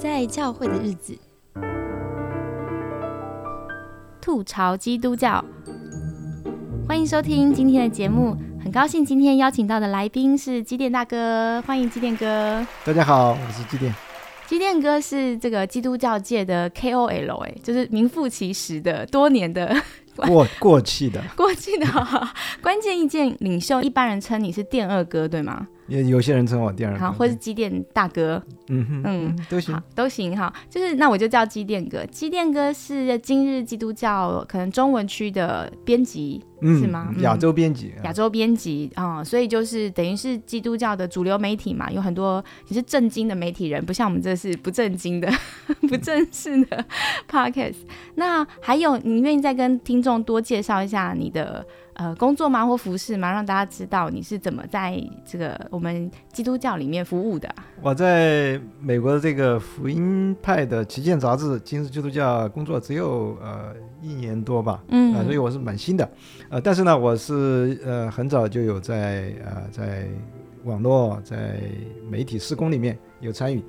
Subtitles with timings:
[0.00, 1.14] 在教会的日子，
[4.18, 5.44] 吐槽基督教。
[6.88, 8.34] 欢迎收听今天的节目，
[8.64, 12.66] 很高兴今天邀请到的来宾是基电大哥，欢迎基电哥。
[12.82, 13.94] 大家好，我是基电。
[14.46, 19.76] 基电哥是这个基督教界的 KOL，哎，就是名副其实的多年的
[20.16, 21.86] 过过气的 过气的
[22.62, 25.68] 关键意见领袖，一般人称你是电二哥，对吗？
[25.90, 30.50] 也有些人称我电二哥，好，或是机电大哥，嗯哼，嗯，都行，都行哈。
[30.70, 32.06] 就是那我就叫机电哥。
[32.06, 37.12] 机电哥是今日基督教可能中文区的编辑，是吗？
[37.18, 45.28] 亚洲编辑，亚洲编辑啊，所以就是等于是基督教的主流媒体嘛，有很多你是正经的媒体人，不像我们这是不正经的、
[45.88, 46.84] 不正式的
[47.28, 47.78] podcast。
[48.14, 51.66] 那还有，你愿意再跟听众多介绍一下你的？
[52.00, 53.30] 呃，工作吗或服饰吗？
[53.30, 57.54] 让大家知道你是怎么在这个我们基督教里面服务的。
[57.82, 66.10] 我在美国的这个福音派的旗舰杂志《今日基督教》工作只有呃一年多吧，嗯，所以我是蛮新的。
[66.48, 70.08] 呃，但是呢，我是呃很早就有在呃在
[70.64, 71.60] 网络在
[72.10, 73.62] 媒体施工里面有参与。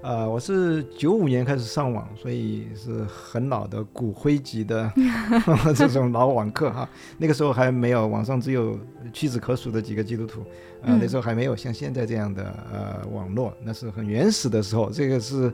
[0.00, 4.90] 呃，我是九五年开始上网，所以是很老的骨灰级的
[5.74, 6.88] 这种老网课哈。
[7.18, 8.78] 那个时候还没有网上只有
[9.12, 10.40] 屈指可数的几个基督徒，
[10.82, 14.88] 呃，那时候还没有像现在这样的呃网络，那是很原始的时候。
[14.88, 15.52] 这个是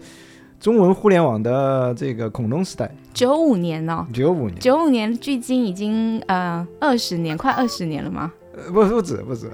[0.61, 2.95] 中文互联网的这个恐龙时代。
[3.15, 8.31] 九五年哦，九五年，九五年距今已经呃二十年，快二十年了吗？
[8.72, 9.50] 不不止 不止，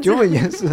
[0.00, 0.66] 九五 年是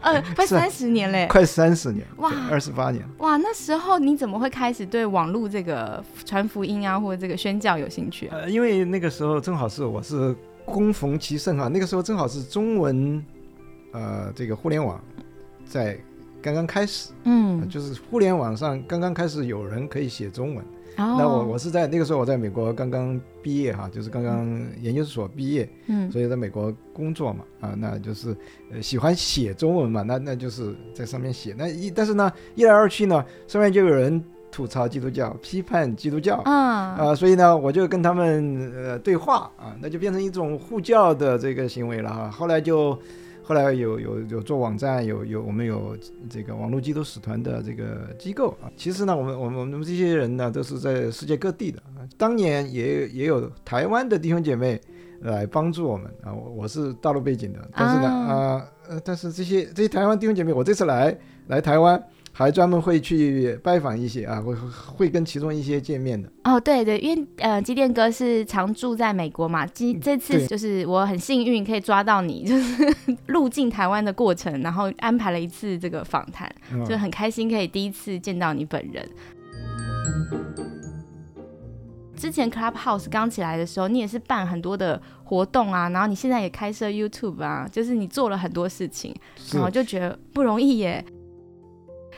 [0.00, 3.36] 呃快三十年嘞，快三十年哇，二十八年哇。
[3.36, 8.28] 那时候你怎么会开始对网络这个传福音啊，或者这个宣教有兴趣？
[8.32, 10.34] 呃，因为那个时候正好是我是
[10.64, 13.24] 恭逢其盛啊，那个时候正好是中文
[13.92, 15.00] 呃这个互联网
[15.64, 15.98] 在
[16.40, 20.64] 刚刚开始，嗯，就是互联网上刚刚开始有人可以写中文。
[20.96, 28.36] 那我我是在那个时候我在美国刚刚毕业哈，就是刚刚研究所毕业，嗯，所以在美国工作嘛，啊，那就是
[28.72, 36.52] 呃喜欢写中文嘛，那那就是在上面写，那一但是呢一来二去呢，上面就有人吐槽基督教，批判基督教，啊。
[36.52, 42.98] 啊，所以呢我就跟他们呃对话啊，那就变成一种互教的这个行为了哈，后来就。
[43.42, 45.96] 后来有有有做网站，有有我们有
[46.30, 48.70] 这个网络基督使团的这个机构啊。
[48.76, 51.82] 其实呢，我们我们我们这些人呢，都是在世界各地的。
[52.16, 54.80] 当年也也有台湾的弟兄姐妹
[55.20, 56.32] 来帮助我们啊。
[56.32, 61.16] 我我是大陆背景的，但是呢啊呃，但是这些这些台湾弟兄姐妹，我这次来
[61.48, 62.02] 来台湾。
[62.34, 66.28] 还专门会去拜访一些啊，会会跟其中一些见面的。
[66.44, 76.50] 哦，对对，因为呃，机电哥是常住在美国嘛，今这次就是我很幸运可以抓到你，就是 入境台湾的过程，然后安排了一次这个访谈，
[76.88, 79.06] 就很开心可以第一次见到你本人。
[82.16, 89.14] 之前 Clubhouse 刚起来的时候，你也是办很多的活动啊，然后你现在也开设 YouTube 啊，就是你做了很多事情，
[89.52, 91.04] 然后就觉得不容易耶。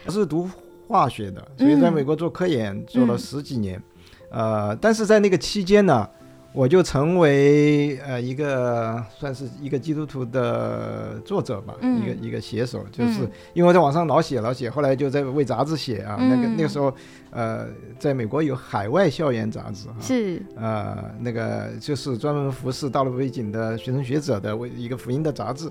[0.07, 0.49] 我是读
[0.87, 3.83] 化学的，所以在美国做科研做了十几年，
[4.31, 6.09] 呃，但是在那个期间呢。
[6.55, 16.17] 我就成为呃一个算是一个基督徒的作者吧，一个一个写手，就是因为我在网上老写老写，后来就在为杂志写啊。
[16.17, 16.95] 那个那个时候，
[17.31, 17.67] 呃，
[17.99, 25.69] 在美国有海外校园杂志哈，是呃那个就是专门服侍大陆背景的学生学者的为一个福音的杂志。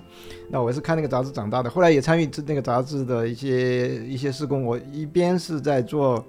[0.50, 4.62] 那我是看那个杂志长大的，后来也参与那个杂志的一些一些施工。
[4.62, 6.26] 我一边是在做。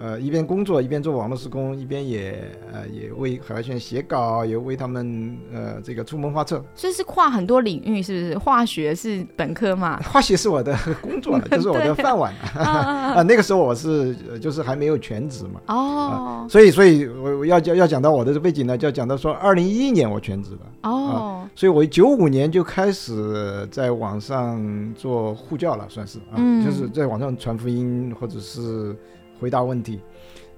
[0.00, 2.40] 呃，一边工作一边做网络施工，一边也
[2.72, 6.64] 呃也为海外学院写稿，也为他们呃这个出谋划策。
[6.74, 8.38] 所以是跨很多领域，是不是？
[8.38, 9.98] 化学是本科嘛？
[10.06, 13.22] 化学是我的 工作， 就是我的饭碗啊。
[13.22, 15.60] 那个时候我是就是还没有全职嘛。
[15.66, 16.46] 哦。
[16.48, 20.88] 所以所以我要讲要讲到我的背景呢，就要讲到说，二零一一年我全职的。
[20.88, 21.48] 哦。
[21.56, 24.64] 所以我九五年就开始在网上
[24.94, 28.96] 做护教了，算是啊，就是在网上传福音或者是。
[29.40, 30.00] 回答问题，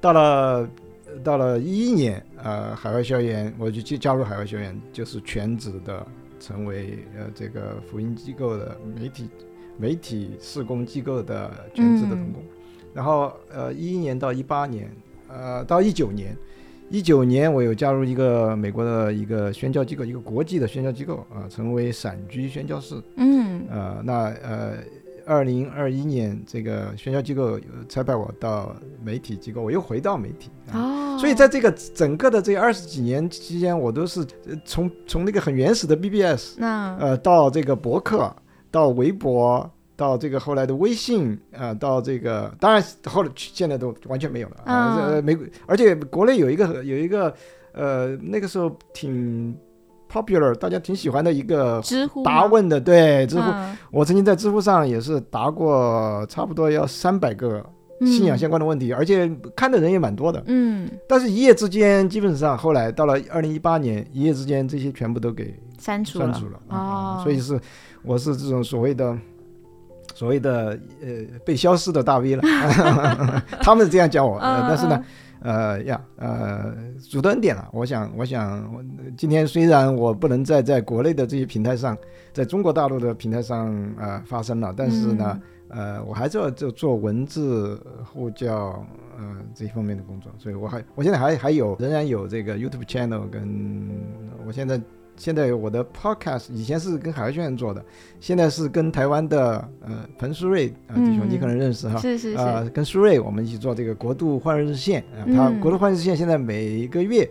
[0.00, 0.68] 到了
[1.22, 6.06] 到了一一年，呃，海外校园，我就去加入海外校园，就是全职的，
[6.38, 9.28] 成为呃这个福音机构的媒体
[9.76, 12.42] 媒体施工机构的全职的童工。
[12.94, 14.90] 然后呃一一年到一八年，
[15.28, 16.36] 呃到一九年，
[16.88, 22.94] 一九年我有加入一个美国的一个宣教机构，一个国际的宣教机构啊，成为散居宣教士。
[23.16, 24.76] 嗯，呃那呃。
[25.30, 27.56] 二零二一年，这个宣教机构
[27.88, 31.16] 差派我到媒体机构，我又回到媒体哦。
[31.20, 34.26] 所以在这个整个的这二十几年期间，我都是
[34.64, 38.34] 从从那个很原始的 BBS，那呃到这个博客，
[38.72, 44.96] 到微博，到这个后来的微信啊，到这个当然后来现在都完全没有了啊。
[44.96, 47.32] 呃，美而且国内有一个有一个
[47.72, 49.56] 呃那个时候挺
[50.12, 53.52] popular，大家挺喜欢的一个知乎答问的，对知乎，
[53.90, 57.64] 我曾经在知乎上也是答过差不多要三百个。
[58.02, 60.42] 信仰相关的问题，而且看的人也蛮多的。
[60.46, 67.20] 嗯，但是一夜之间，基本上后来到了二零一八年，一夜之间这些全部都给删除删除了啊。
[67.22, 67.60] 所以是
[68.02, 69.14] 我是这种所谓的
[70.14, 71.08] 所谓的呃
[71.44, 72.42] 被消失的大 V 了。
[73.60, 75.04] 他们是这样叫我，但是呢，
[75.42, 76.75] 呃呀呃，
[77.08, 77.69] 主的恩典了。
[77.72, 78.84] 我想我想，
[79.16, 81.96] 今天虽然我不能再在国内的这些平台上，
[82.32, 85.40] 在中国大陆的平台上呃发声了，但是呢。
[85.72, 88.84] 呃，我还是要做做文字呼叫，
[89.16, 93.88] 呃，这一方面的工作，所以我还，我现在还还有，仍然有这个 YouTube channel，跟
[94.44, 94.81] 我现在
[95.16, 97.84] 现在我的 Podcast，以前是跟海外学院做的，
[98.20, 107.28] 现在是跟台湾的呃彭书瑞啊弟兄，你可能认识哈，是是是，啊，跟书瑞我们一起做这个国度换日线啊，他国度换日线现在每个月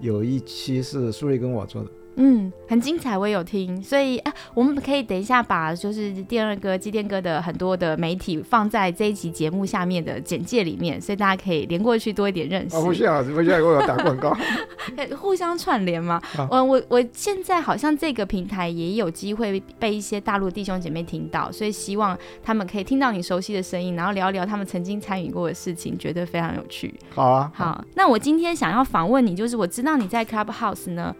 [0.00, 1.90] 有一期是书瑞跟我做的。
[2.16, 12.76] 嗯，很精彩，我也有听，所以啊，我们可以等一下把就是电二哥、机电哥的很多的媒体放在这一集节目下面的简介里面，所以大家可以连过去多一点认识。
[12.82, 14.36] 不需要，不需要给我打广告，
[15.16, 16.20] 互相串联吗？
[16.50, 26.94] 我我我现在好像这个平台也有机会被一些大陆弟兄姐妹听到，所以希望他们可以听到你熟悉的声音，然后聊一聊他们曾经参与过的事情，觉得非常有趣。
[27.14, 31.14] 好啊，好，那我今天想要访问你，就是我知道你在 Clubhouse 呢。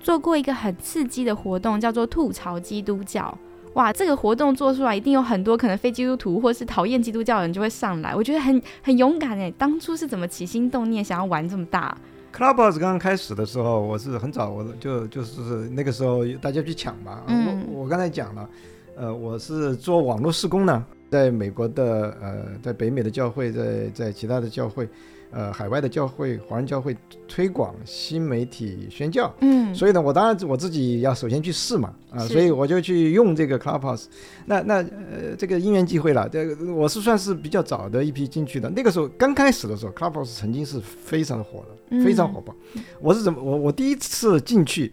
[0.00, 3.36] 做过一个很刺激的活动，叫做吐槽基督教。
[3.74, 8.14] 哇，这个活动做出来，一定有很多可能非基督徒或是讨厌基督教的人就会上来。
[8.14, 11.96] 我觉得很很勇敢哎，当初是怎么起心动念想要玩这么大
[12.34, 17.22] ？Clubhouse 刚刚开始的时候，我是很早，我就就是那个时候大家去抢嘛。
[17.28, 18.48] 嗯，我我刚才讲了，
[18.96, 24.88] 呃，我是做网络施工呢，在美国的呃，在北美的教会，在在其他的教会。
[25.30, 26.96] 呃，海外的教会，华人教会
[27.26, 34.06] 推广新媒体宣教，嗯，所以呢，我当然我自己要首先去试嘛，啊，所以我就去用这个 Clubhouse，
[34.46, 42.54] 那那呃，这个因缘际会了，这个我是算是比较早的一批进去的，那个时候刚开始的时候，Clubhouse 曾经是非常的火的，非常火爆。
[43.00, 44.92] 我是怎么我我第一次进去，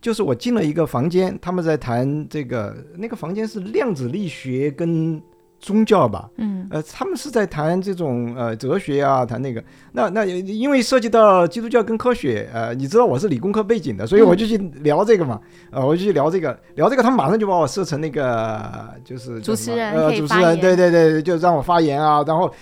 [0.00, 5.22] 就是我进了一个房间，他们在谈这个，那个房间是量子力学跟。
[5.60, 9.62] 宗教吧，嗯，呃，他们是在谈这种呃哲学啊，谈那个，
[9.92, 15.40] 那那因为涉及到基督教跟科学，呃，你知道我是理工科背景的，所以我就去聊这个嘛，
[15.70, 18.60] 呃，我就去聊这个，聊这个，他们马上就把我设成那个
[19.04, 22.52] 就是主持人，呃，主持人，对对对，就让我发言啊，然后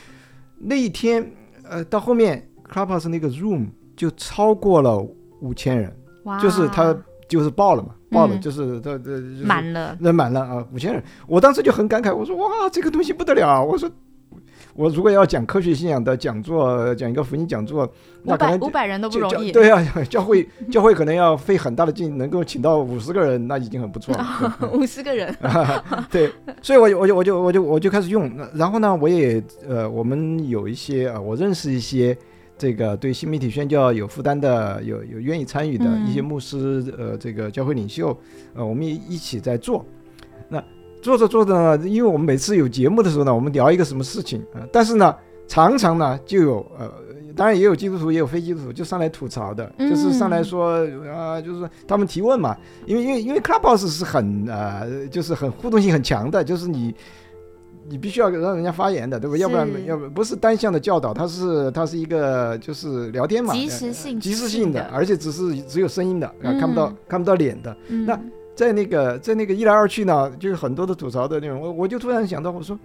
[0.58, 1.30] 那一天，
[1.68, 4.98] 呃，到后面 Clubhouse 那个 Room 就超过了
[5.40, 5.94] 五千人，
[6.40, 6.96] 就是他。
[7.28, 11.02] 就是爆了嘛，爆了，就是这这满了，人满了啊，五千人。
[11.26, 13.62] 我当时就很感慨，我说哇，这个东西不得了。
[13.62, 13.90] 我说
[14.74, 17.90] 我如果要讲科学信仰的讲座，讲一个福音讲座，
[18.22, 19.52] 那可能五百人都不容易。
[19.52, 24.58] 对啊，教会教会可能要费很大的劲，能够请到五十个人，那已经很不错了。
[24.72, 25.34] 五十个人，
[26.10, 26.32] 对，
[26.62, 28.30] 所以我就我就我就我就我就开始用。
[28.54, 32.16] 然后呢，我也呃，我们有一些啊，我认识一些。
[32.58, 38.16] 这个对新媒体宣教有负担的、有有愿意参与的一些牧师，呃，这个教会领袖，
[38.54, 39.84] 呃，我们一一起在做。
[40.48, 40.62] 那
[41.02, 45.14] 做着做着呢，因为我们每次有节目的时候呢，我们聊一个什么事情啊，但是呢，
[45.46, 46.90] 常常呢就有呃，
[47.36, 56.94] 当然也有基督徒，也有非基督徒，就上来吐槽的，就是上来说啊，就是他们提问嘛，因为因为因为 Clubhouse 是很呃，就是很互动性很强的，就是你。
[57.88, 59.36] 你必须要让人家发言的，对吧？
[59.36, 67.76] 要不然要不不是单向的教导，它是它是一个就是聊天嘛，及时性即时性的，而且只是只有声音的，啊，看不到看不到脸的。
[67.88, 68.18] 那
[68.54, 71.60] 在那个在那个一来二去呢，就是很多的吐槽的内容。
[71.60, 72.78] 我我就突然想到，我说。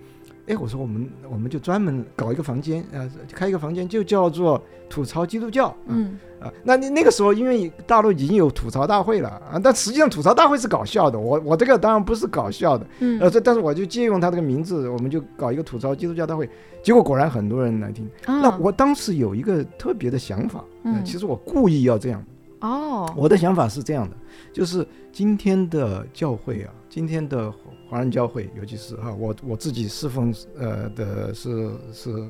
[0.48, 16.50] 哎，我说我们我们就专门搞一个房间，呃，开一个房间就叫做吐槽基督教，嗯啊，那那那个时候因为大陆已经有吐槽大会了啊，但实际上吐槽大会是搞笑的，我我这个当然不是搞笑的，嗯，呃，这但是我就借用他这个名字，我们就搞一个吐槽基督教大会，
[16.84, 18.10] 结果果然很多人来听。
[18.26, 22.24] 那我当时有一个特别的想法，嗯，其实我故意要这样，
[22.62, 24.16] 哦，我的想法是这样的，
[24.52, 27.54] 就是今天的教会啊，今天的。
[27.92, 32.30] 华人教会，尤其是哈，我我自己侍奉呃的是是，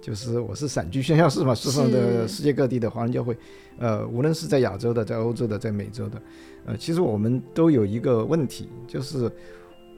[0.00, 3.36] 就是我是散居宣教士嘛，侍奉的世界各地的华人教会，
[3.78, 6.20] 呃，无论是在亚洲的，在欧洲的，在美洲的，
[6.66, 9.30] 呃，其实我们都有一个问题，就是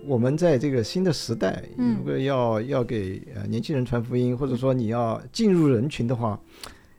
[0.06, 6.38] 我们在这个新的时代，如果要要给呃年轻人传福音，或者说你要进入人群的话，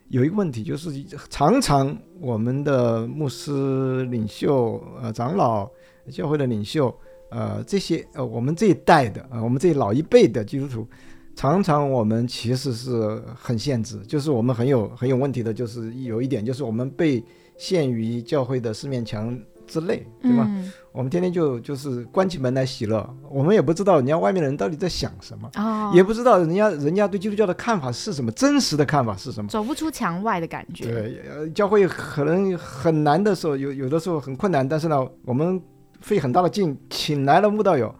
[0.10, 0.90] 有一个问题就是
[1.30, 5.70] 常常我们的牧师领袖呃长老
[6.10, 6.92] 教会的领袖。
[7.34, 10.88] 呃，这些呃，我们这一代的呃，我们这老一辈的基督徒，
[11.36, 17.24] 常常我们其实是很限制，就是我们很有很有问题的，就是有一点，就是我们被
[17.58, 19.36] 限于教会的四面墙
[19.66, 20.48] 之内，对吗？
[20.92, 30.86] 我们天天就就是关起门来喜乐，我们也不知道人家外面的人到底在想什么，哦，也不知道人家人家对基督教的看法是什么，真实的看法是什么，走不出墙外的感觉。
[30.86, 35.60] 对，教会可能很难的时候，有有的时候很困难，但是呢，我们。
[36.04, 37.94] 费很大的劲请来了慕道友，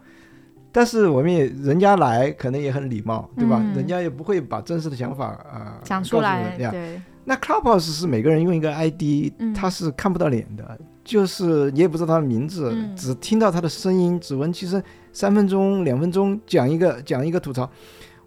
[0.70, 3.58] 但是我们也人家来可能也很礼貌，对吧？
[3.74, 6.56] 人家也不会把真实的想法啊讲出来。
[6.70, 14.82] 对，那 Clubhouse 是每个人用一个 ID，他是看不到脸的，就是你也不知道他的名字，只听到他的声音，只闻其声，
[15.12, 17.68] 三分钟、两分钟讲一个讲一个吐槽。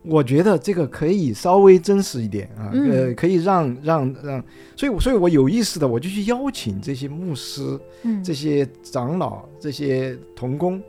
[0.10, 4.44] 我觉得这个可以稍微真实一点啊，呃，可以让让让，
[4.76, 7.80] 所以所以我有意识的我就去邀请这些牧师、
[8.24, 10.82] 这些长老、这些童工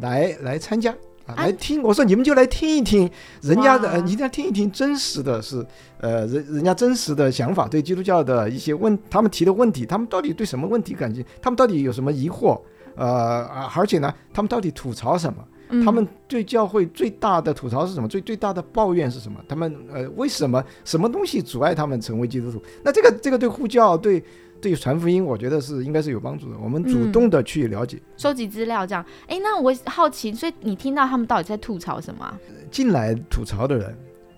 [0.00, 0.90] 来来参加
[1.26, 1.82] 啊，来听。
[1.82, 3.08] 我说你们就来听一听
[3.42, 5.64] 人家的，你一定要听一听真实的是，
[6.00, 11.28] 呃，人人家真实的想法，对基督教的一些问，他们提的问题，他们到底对什么问题感兴趣？
[11.40, 12.60] 他们到底有什么疑惑？
[12.96, 13.44] 呃，
[13.76, 15.44] 而且呢，他们到底吐槽什么？
[15.84, 18.08] 他们对教会最大的吐槽是什么？
[18.08, 19.38] 最最大的抱怨是什么？
[19.46, 22.62] 他们呃，为什么什么东西阻碍他们成为基督徒？
[22.82, 24.22] 那这个这个对呼叫对
[24.62, 26.58] 对传福音，我觉得是应该是有帮助的。
[26.58, 29.04] 我们主动的去了解、收集资料，这样。
[29.26, 32.38] 哎，那我好奇，所以你听到他们到底在吐槽什么？
[32.70, 33.94] 进来吐槽的人，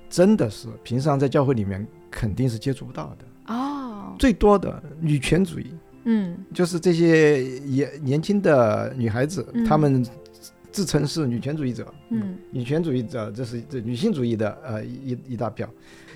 [0.08, 4.14] 真的是平常在教会里面肯定是接触不到的哦。
[4.18, 5.72] 最多的女权主义，
[6.04, 10.04] 嗯，就是这些年年轻的女孩子，她们。
[10.70, 15.68] 自称是女权主义者，嗯，女权主义者，这是这女性主义的呃一一大票。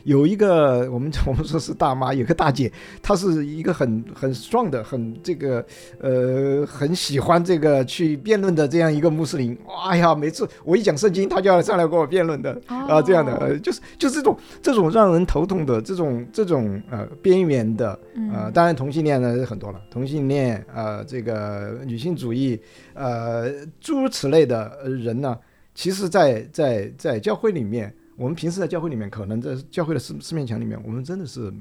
[0.04, 2.70] 有一个我们 我们说是大妈，有个大姐，
[3.02, 5.64] 她是一个很很 strong 的，很这个
[5.98, 9.58] 呃很喜欢这个去辩论的这样一个穆斯林。
[9.88, 17.98] 哎呀，每次我一讲圣经，她就要上来跟我辩论的啊，这样的呃就是就是这种这种让人头痛的这种这种呃边缘的
[18.32, 22.60] 呃，当然同性恋呢很多了，同性恋呃这个女性主义
[22.92, 25.36] 呃诸如此类的人呢，
[25.74, 27.92] 其实，在在在教会里面。
[28.16, 31.52] 我们平时在教会里面，可能在教会的四四面墙里面，我们真的是，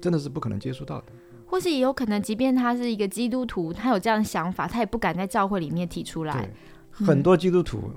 [0.00, 1.04] 真的是不可能接触到的。
[1.46, 6.48] 或是也有可能，即便他是一个基督徒，他有这样的想法，他也不敢在教会里面提出来。
[6.90, 7.90] 很多基督徒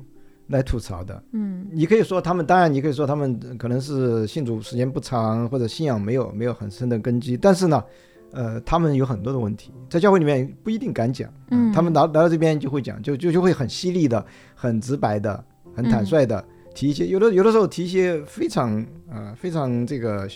[0.48, 7.38] 来吐槽的，嗯，你可以说他们，当然你可以说他们可能是信主时间不长，或者信仰没有没有很深的根基。
[7.38, 7.84] 但是呢，
[8.32, 11.32] 呃，他们有很多的问题，在教会里面不一定敢讲。
[11.52, 15.44] 嗯，他们来来到这边就会讲，就就就会很犀利的、很直白的、
[15.76, 16.44] 很坦率的。
[16.74, 20.28] 提一些有的有的时候提一些非常呃非常这个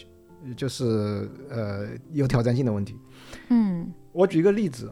[0.56, 2.96] 就是呃有挑战性的问题，
[3.50, 4.92] 嗯，我举一个例子，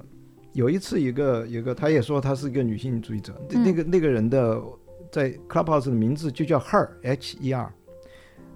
[0.53, 4.61] 有一次一个有个他也说他是一个女性主义者，那个那个人的
[5.11, 7.71] 在 Clubhouse 的名字就叫 Her H E R，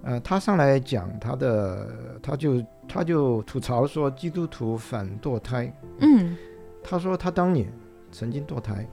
[0.02, 6.36] 呃，他上来讲他的他就他就吐槽说基督徒反堕胎，嗯，
[6.82, 7.72] 他说他当年
[8.10, 8.86] 曾经堕胎。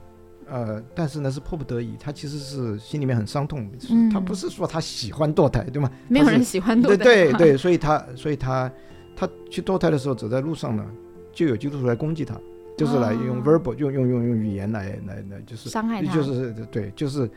[0.50, 3.70] 呃，但是呢，是迫不得已，他其实是心里面很伤痛。
[3.90, 5.90] 嗯，他不是说他喜欢堕胎，对吗？
[6.08, 6.96] 没有人喜欢堕胎。
[6.96, 8.70] 对对 对，所以他所以他
[9.16, 10.84] 他去堕胎的时候，走在路上呢，
[11.32, 12.34] 就有基督徒来攻击他，
[12.76, 17.30] 就是来用 verbal，用用用用语言来来来，就是伤害他，就是对，就是。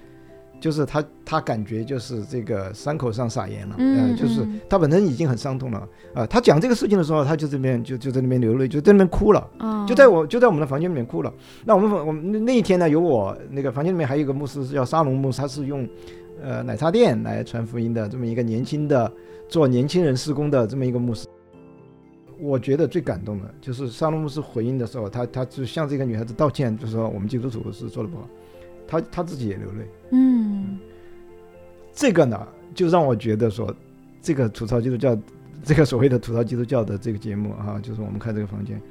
[0.62, 6.26] 就是他，他感觉就是这个伤口上撒盐了，嗯，就是他本身已经很伤痛了啊。
[6.28, 9.50] 他讲这个事情的时候，他就这边就就在那边流泪，就在那边哭了，
[9.88, 11.34] 就在我就在我们的房间里面哭了。
[11.66, 15.86] 那我们我们那一天呢，有我那个房间里面还有一个牧师是叫沙龙牧师，他是用
[16.42, 19.12] 呃奶茶店来传福音的这么一个年轻的
[19.50, 21.28] 做年轻人施工的这么一个牧师。
[22.40, 28.28] 我觉得最感动的就是沙龙牧师回应的时候，他他就向这个女孩子道歉，就说我们基督徒是做的不好。
[28.92, 30.78] 他他自己也流泪，嗯，
[31.94, 32.46] 这个呢，
[32.76, 33.74] 就让我觉得说，
[34.22, 35.18] 这个吐槽基督教，
[35.64, 38.82] 这个所谓的吐槽基督教的这个节目啊，就是我们看这个房间，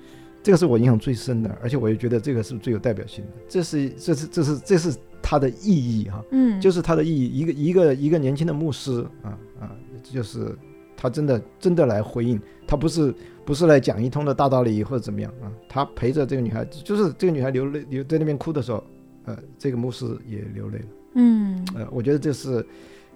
[0.42, 10.57] 这个是我印象最深的，而且我也觉得这个是最有代表性的，这是这是这是这是它的意义哈，嗯，就是它的意义，一个一个一个年轻的牧师啊啊，就是
[10.97, 13.14] 他真的真的来回应，他不是
[13.45, 18.83] 不是来讲一通的大道理或者怎么样啊，他陪着这个女孩子，就是这个女孩流泪流在那边哭的时候。
[19.25, 20.85] 呃，这个牧师也流泪了。
[21.15, 22.65] 嗯，呃，我觉得这是，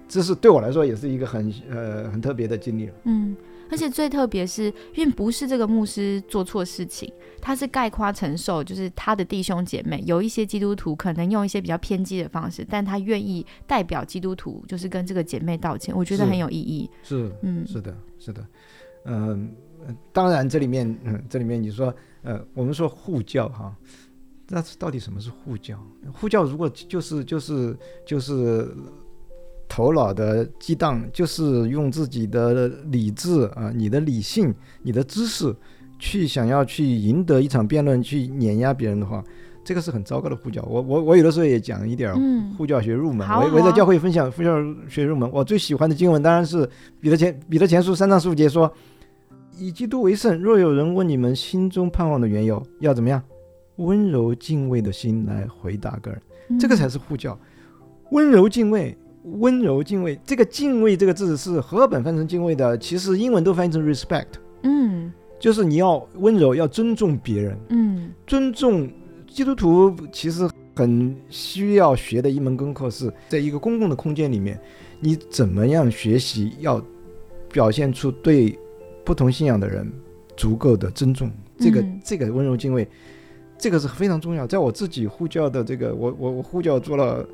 [0.07, 2.93] 这是对我来说也是一个很呃很特别的经历了。
[3.05, 3.35] 嗯，
[3.71, 16.89] 而且最特别是，因为不是这个牧师做错事情，他是概括承受，就是他的弟兄姐妹有一些基督徒可能用一些比较偏激的方式，但他愿意代表基督徒，就是跟这个姐妹道歉，我觉得很有意义。
[17.01, 18.45] 是，嗯，是的，是的，
[19.05, 19.49] 嗯，
[20.11, 23.73] 当然这里面，嗯， 这里面你说，呃，我们说护教哈。
[24.49, 25.75] 那到底什么是护教？
[26.13, 27.75] 护教如果就是就是
[28.05, 28.67] 就是
[29.67, 35.53] 头脑的激荡，就是用自己的理智啊，你的理性、你的知识
[35.97, 39.23] 去想要去赢得一场辩论，去碾压别人的话，
[39.63, 40.61] 这个是很糟糕的护教。
[40.63, 42.13] 我我我有的时候也讲一点
[42.55, 44.55] 护教学入门，我我在教会分享护教
[44.87, 45.27] 学入门。
[45.33, 46.69] 我最喜欢的经文当然是
[47.01, 48.71] 彼得前彼得前书三章十五节说
[49.57, 53.19] ：“以基督为圣，若有人问你们心中盼望的缘由，要怎么样？”
[53.77, 57.37] 温柔敬畏的心来回答个人，这个才是护教。
[58.11, 60.17] 温柔敬畏，温柔敬畏。
[60.25, 64.27] 这个敬畏这个字是和本翻成敬畏的，其实英文都翻译成 respect。
[64.61, 67.57] 嗯，就是你要温柔，要尊重别人。
[67.69, 68.89] 嗯，尊重
[69.27, 74.57] 基督徒其实很需要学的一门功课是在一个公共的空间里面，
[74.99, 76.81] 你怎么样学习要
[77.51, 78.57] 表现出对
[79.03, 79.91] 不同信仰的人
[80.37, 81.29] 足够的尊重。
[81.57, 82.87] 这个这个温柔敬畏。
[83.57, 87.25] 这个是非常重要，在我自己呼叫的这个，我我我呼叫做了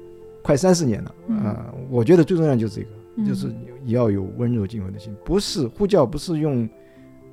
[0.43, 2.81] 快三十年了啊，我觉得最重要就是这
[3.23, 3.53] 个，就是
[3.85, 6.69] 要有温柔敬畏的心，不是呼叫不是用，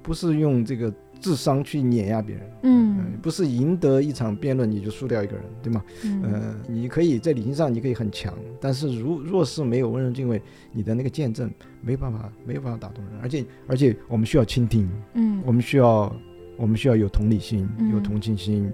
[0.03, 5.85] 不是用这个智商去碾压别人，嗯，不是赢得一场辩论你就输掉一个人，对吗？
[6.05, 10.41] 嗯，你可以在理性上你可以很强，但是如若是没有温柔敬畏，
[10.73, 11.51] 你的那个见证
[11.83, 16.11] 没办法没有办法打动人，而且而且我们需要倾听，嗯，我们需要。
[16.59, 18.71] 我们需要有同理心，有同情心，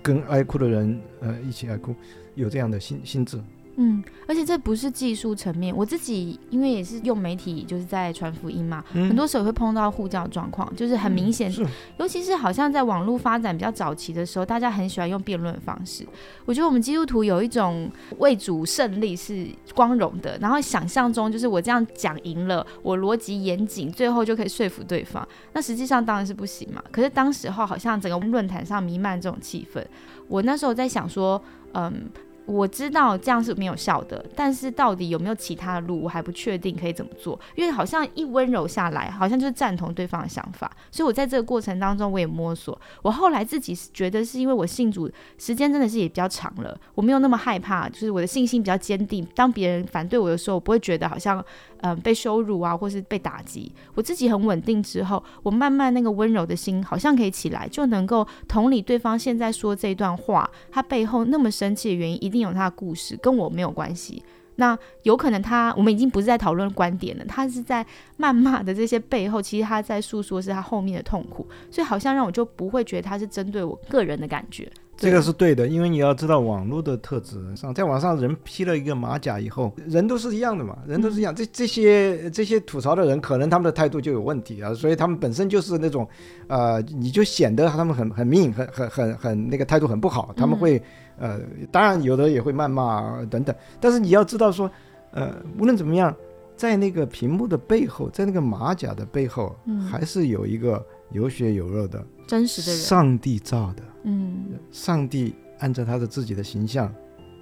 [0.00, 1.94] 跟爱哭的人呃一起爱哭，
[2.36, 3.38] 有这样的心心智。
[3.76, 11.52] 嗯，而且这不是技术层面，我自己因为也是用媒体，就是在传福音嘛，很多时候会碰到护教状况，就是很明显，
[11.98, 16.06] 尤其是好像在网络发展比较早期的时候，大家很喜欢用辩论方式。
[16.44, 25.26] 我觉得我们基督徒有一种为主胜利是光荣的，然后想象中就是我这样讲赢了，我逻辑严谨，最后就可以说服对方。
[25.52, 26.80] 那实际上当然是不行嘛。
[26.92, 29.84] 可是当时候好像整个论坛上弥漫这种气氛，
[30.28, 32.08] 我那时候在想说，嗯。
[32.46, 37.38] 我知道这样是没有效的，但是到底有没有其他的路，我还不确定可以怎么做。
[37.54, 42.78] 因为好像一温柔下来，好像就是赞同对方的想法，所以我在这个过程当中我也摸索。
[43.02, 49.26] 我后来自己觉得是因为我信主时间真的是也比较长了，我没有那么害怕，就是我的信心比较坚定。
[49.34, 51.42] 当别人反对我的时候，我不会觉得好像
[51.80, 53.72] 嗯被羞辱啊，或是被打击。
[53.94, 62.14] 我自己很稳定之后，我慢慢那个温柔的心好像可以起来，就能够同理对方现在说这段话，他背后那么生气的原因。
[62.24, 64.20] 一一定有他的故事，跟我没有关系。
[64.56, 67.86] 那有可能他，我们已经不是在讨论观点了，他是在
[68.18, 74.68] 谩骂的这些背后，其实他在诉说是他后面的痛苦，所以好像让我就不会觉得他是针对我个人的感觉。
[74.96, 77.36] 这个是对的，因为你要知道网络的特质。
[77.56, 81.34] 上，在网上人披了一个马甲以后，人都是一样的嘛，人都是一样。
[81.34, 86.08] 这这些这些吐槽的人，可能他们的态度就有问题啊，所以他们本身就是那种，
[86.46, 90.32] 呃，你就显得他们很很命，很很很很那个态度很不好。
[90.36, 90.80] 他们会，
[91.18, 94.70] 呃，当然有的也会谩骂等等，但是你要知道说，
[95.10, 96.14] 呃，无论怎么样，
[96.56, 99.54] 在那个屏幕的背后，在那个马甲的背后，
[99.90, 103.82] 还是有一个有血有肉的真实的人，上帝造的。
[104.02, 106.92] 嗯，上帝按照他的自己的形象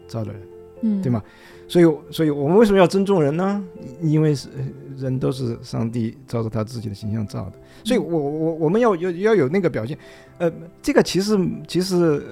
[0.07, 0.43] 造的人，
[0.83, 1.21] 嗯，对吗？
[1.67, 3.65] 所以，所以我们为什么要尊重人呢？
[4.01, 4.49] 因为是
[4.97, 9.99] 人都是上帝照着他自己的形象造的，所以我我我们要要要有那个表现。
[10.39, 12.23] 呃，这个其实其实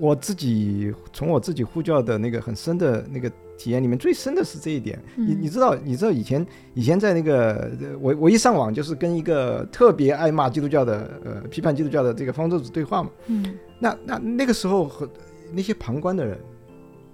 [0.00, 3.30] 我自己从我自己呼叫的那个很深的那个。
[3.56, 15.08] 体验里面最深的是这一点，你你知道你知道以前以前在那个我我一上网就是跟一个特别爱骂基督教的呃批判基督教的这个方舟子对话嘛，嗯，那那那个时候和
[15.52, 16.38] 那些旁观的人，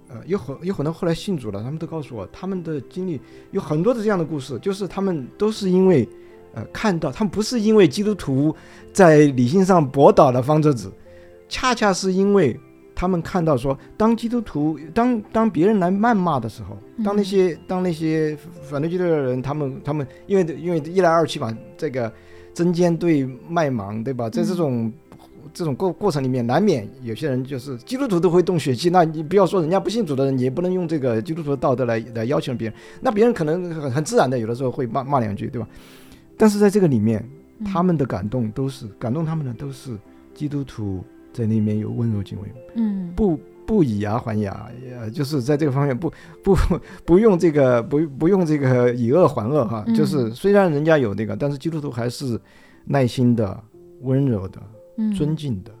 [0.09, 6.07] 呃有很有很多后来信主了，他们都告诉我他们的经历有很多的这样的故事，就是他们都是因为
[6.53, 8.55] 呃看到他们不是因为基督徒
[8.91, 10.91] 在理性上驳倒了方舟子，
[11.47, 12.59] 恰恰是因为。
[13.01, 22.13] 他们看到说，当基督徒当当别人来谩骂的时候，当那些当那些反对基督教的人，他们他们因为因为一来二去嘛，这个
[22.53, 24.29] 针尖对麦芒，对吧？
[24.29, 24.93] 在这种
[25.51, 28.91] 这种过过程里面，难免有些人就是基督徒都会动血气。
[28.91, 32.77] 那你不要说人家不信主的人，你也不能用这个基督徒的道德来来要求别人。
[33.01, 35.67] 那别人可能很很自然的，有的时候会骂骂两句，对吧？
[36.37, 37.27] 但是在这个里面，
[37.65, 39.97] 他们的感动都是感动他们的都是
[40.35, 41.03] 基督徒。
[41.33, 46.11] 在那边有温柔敬畏，嗯，不不以牙还牙，呃，就是在这个方面不
[46.43, 46.55] 不
[47.05, 52.39] 不用这个不不用这个以恶还恶哈，就是虽然人家有那个，但是基督徒还是
[52.83, 53.57] 耐心的、
[54.01, 54.59] 温柔的、
[55.15, 55.71] 尊敬的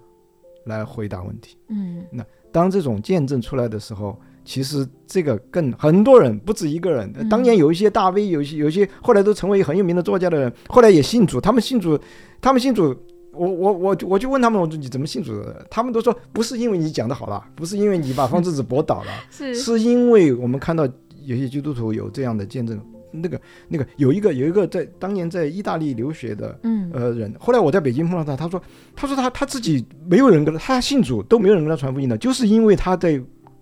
[0.65, 1.57] 来回答问题。
[1.67, 11.99] 嗯，那当这种见证出来的时候，其实这个更很多人不止一个人，当年有一些大 V，有些有一些后来都成为很有名的作家的人，后来也信主，他们信主，
[12.39, 12.95] 他们信主。
[13.33, 15.65] 我我我我就问他们，我说你怎么信主的？
[15.69, 20.87] 他们都说不是因为你讲的好了，不是因为你把方志子驳倒了， 是是因为我们看到
[21.23, 22.79] 有些基督徒有这样的见证。
[23.13, 28.61] 那个那个有一个有一个在当年在意大利留学的嗯呃人，后来我在北京碰到他，他说
[28.95, 33.21] 他说他他自己没有人跟他他信主都没有人跟他传福音的，就是因为他在。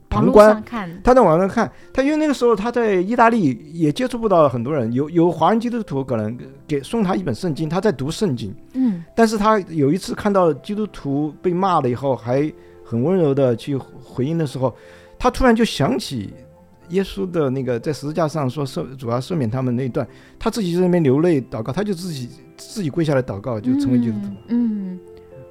[0.10, 0.64] 旁观，
[1.04, 6.36] 他在网上看，他因为那个时候他在意大利也接触不到很多人，有有华人基督徒可能
[6.68, 12.52] 给送他一本圣经，他在读圣经，嗯，但是他有一次看到基督徒被骂了以后，还
[12.84, 14.76] 很温柔的去回应的时候，
[15.20, 16.34] 他突然就想起
[16.90, 20.08] 耶稣的那个在十字架上说赦主要赦免他们那一段，
[20.40, 25.00] 他自己在那边流泪祷告，他就自己自己跪下来祷告，就成为基督徒，嗯。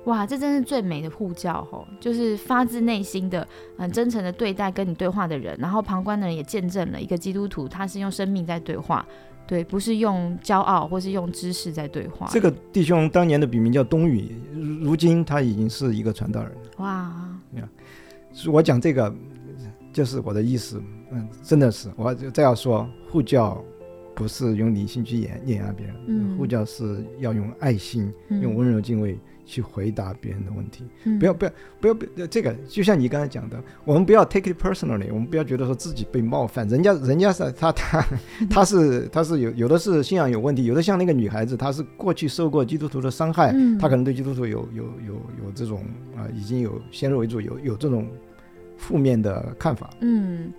[0.04, 9.04] 哇，这真是最美的护教吼，就是发自内心的、很真诚的对待跟你对话的人，然后旁观的人也见证了一个基督徒，他是用生命在对话，
[9.46, 12.26] 对，不是用骄傲或是用知识在对话。
[12.30, 14.34] 这个弟兄当年的笔名叫东宇，
[14.80, 16.52] 如今他已经是一个传道人。
[16.78, 17.12] 哇，
[18.50, 19.14] 我讲这个
[19.92, 23.62] 就是我的意思，嗯，真的是，我再要说护教
[24.14, 29.18] 不是用理性去碾碾压别人，嗯护教是要用爱心、用温柔敬畏。
[29.48, 30.84] 去回答别人的问题，
[31.18, 38.06] 不要不要不要不这个，就像你刚才讲的，我们不要 take it personally，我们不要觉得说自己被冒犯，人家人家是他他
[38.50, 45.82] 他是他是有有的是信仰有问题，有的像那个女孩子，她是过去受过基督徒的伤害，她可能对基督徒有有有有这种
[46.14, 48.06] 啊，已经有先入为主，有有这种
[48.76, 49.88] 负面的看法。
[50.02, 50.52] 嗯。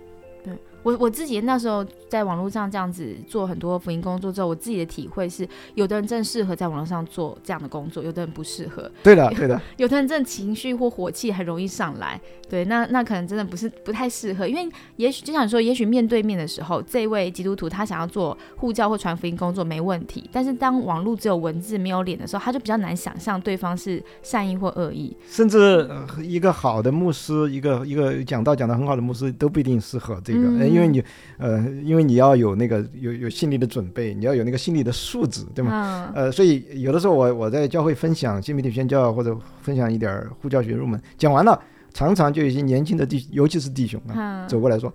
[0.82, 8.90] 我我自己那时候在网络上这样子做很多福音工作之后，我自己的体会是，有的人正适合在网络上做这样的工作，有的人不适合。
[9.02, 9.60] 对的，对的。
[9.76, 25.14] 有的人正情绪或火气很容易上来，对，那那可能真的不是不太适合，因为也许就像说，也许面对面的时候，这位基督徒他想要做护教或传福音工作没问题，但是当网络只有文字没有脸的时候，他就比较难想象对方是善意或恶意。
[25.28, 25.88] 甚至
[26.22, 30.69] 一个好的牧师，一个一个讲道讲的很好的牧师都不一定适合这个。
[30.70, 31.02] 因为你，
[31.38, 36.12] 呃，因为你要有那个有有心理的准备，你要有那个心理的素质，对吗？
[36.14, 41.60] 呃，所以有的时候我我在教会分享新媒体宣教或者分享一点护教学入门，讲完了，
[41.92, 44.92] 常常就有一些年轻的弟，尤其是弟兄啊，走过来说，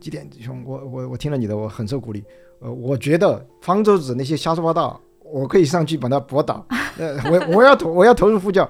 [0.00, 2.22] 几点弟兄，我我我听了你的，我很受鼓励。
[2.60, 6.66] 呃，我觉得方舟子那些瞎说八道，我可以上去把他驳倒。
[6.98, 8.68] 呃，我我要投我要投入呼教。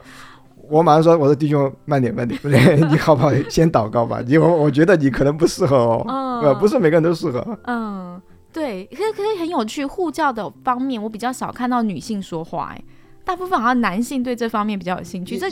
[0.69, 2.41] 我马上说：“我说弟兄，慢点，慢点，
[2.91, 3.33] 你好不好？
[3.49, 7.59] 先祷告吧，因为我觉得你可能不适合哦，呃，不是每个人都适合。
[7.65, 8.21] 嗯，
[8.53, 9.85] 对，可可以很有趣。
[9.85, 12.85] 护教的方面，我比较少看到女性说话，哎，
[13.25, 15.39] 大部分好像男性对这方面比较有兴趣。
[15.39, 15.47] 这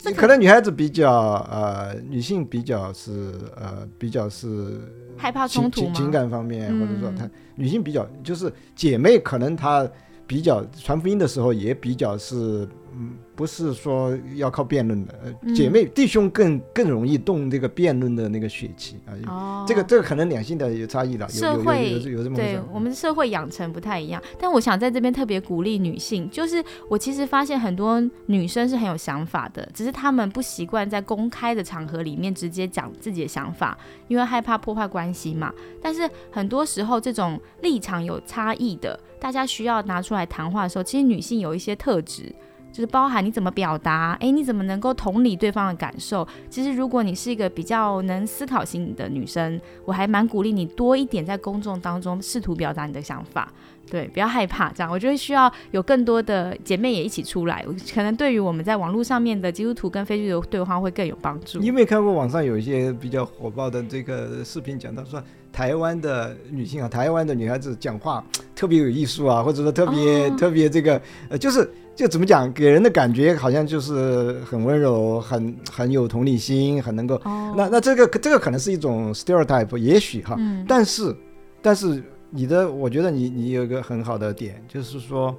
[0.00, 1.10] 这可能女孩子比较
[1.50, 4.80] 呃，女性比较是呃，比较是
[5.16, 9.88] 害怕冲突情感方面，或者说她女性比较就是姐妹，可能她
[10.24, 15.14] 比较传福音的时候也比较是嗯。”不是说要靠辩论的，
[15.54, 19.14] 姐妹弟兄更更容易动这个辩论的那个血气啊。
[19.28, 21.28] 哦，这个这个可能两性的有差异了。
[21.28, 22.00] 社会
[22.34, 35.54] 对我们社会养成不太一样，但我想在这边特别鼓励女性，就是我其实发现很多女生是很有想法的，只是她们不习惯在公开的场合里面直接讲自己的想法，因为害怕破坏关系嘛。
[35.80, 42.34] 但是很多时候这种立场有差异的，大家需要拿出来谈话的时候，其实女性有一些特质。
[42.70, 46.26] 就是包含你怎么表达，哎，你怎么能够同理对方的感受？
[46.48, 53.50] 其实，如果你是一个比较能思考型的女生，我还蛮鼓励你多一点在公众当中试图表达你的想法。
[53.90, 54.92] 对，不要害怕这样。
[54.92, 61.58] 我觉得需要有更多的姐妹也一起出来，可能对于我们在网络上面的基督徒跟非基督徒对话会更有帮助。
[61.58, 68.22] 你有没有看过网上有一些比较火爆的这个视频，讲到说台湾的女性啊，台湾的女孩子讲话
[68.54, 71.00] 特别有艺术啊，或者说特别特别这个
[71.30, 71.68] 呃，就是。
[71.98, 77.20] 就怎么讲，给人的感觉好像就是很温柔，很很有同理心，很能够。
[77.56, 80.38] 那那这个这个可能是一种 stereotype，也许哈。
[80.68, 81.12] 但是
[81.60, 85.34] 但是你的，我觉得你你有一个很好的点，就是说，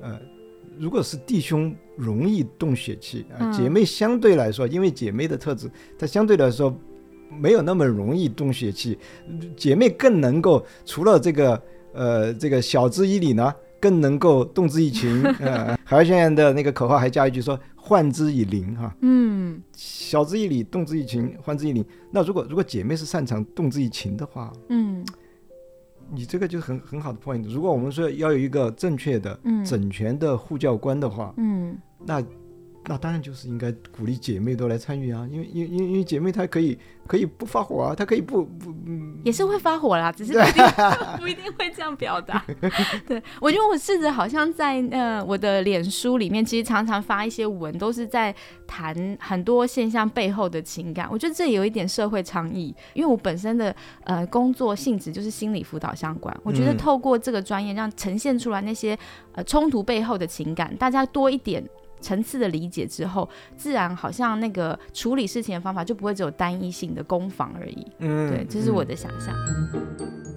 [0.00, 0.18] 呃，
[0.76, 6.76] 如果是弟兄容易动血气啊，姐妹相对来说，因为姐妹的特质，它相对来说
[7.30, 8.98] 没有那么容易动血气，
[9.56, 11.62] 姐妹更能够除了这个
[11.92, 13.54] 呃这个晓之以理呢。
[13.82, 21.84] 更能够动之以情， 呃，海现在的那个口号还加一句说“换之以灵”哈，嗯，晓之以理，动之以情，换之以灵。
[22.12, 25.04] 那如果如果姐妹是擅长动之以情的话，嗯，
[26.12, 27.42] 你这个就很很好的 point。
[27.52, 29.64] 如果我们说要有一个正确的、嗯。
[29.64, 32.22] 整全的护教观的话，嗯，那
[32.86, 38.74] 那当然就是应该鼓励姐妹都来参与啊，因为因为因为因为姐妹她可以可以不发火啊，她可以不不
[39.22, 40.32] 也是会发火啦，只是
[41.16, 42.44] 不一定会这样表达。
[43.06, 48.34] 对我觉得我试着好像在呃我的脸书里面，其实常常发一些文，都是在
[48.66, 51.08] 谈很多现象背后的情感。
[51.08, 58.98] 我觉得这有一点社会倡议，因为我本身的呃工作性质就是心理辅导相关，我觉得透过这个专业，让呈现出来那些
[59.34, 61.64] 呃冲突背后的情感，大家多一点。
[62.02, 67.86] 层次的理解之后，自然好像那个处理事情的方法就不会只有单一性的攻防而已。
[68.00, 69.34] 嗯，对，这是我的想象。
[69.34, 70.31] 哎，